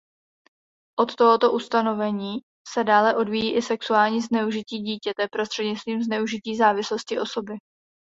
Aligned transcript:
Od 0.99 1.15
tohoto 1.15 1.51
ustanovení 1.53 2.37
se 2.71 2.83
dále 2.83 3.15
odvíjí 3.15 3.55
i 3.55 3.61
sexuální 3.61 4.21
zneužití 4.21 4.77
dítěte 4.79 5.27
prostřednictvím 5.31 6.03
zneužití 6.03 6.57
závislosti 6.57 7.19
osoby. 7.19 7.53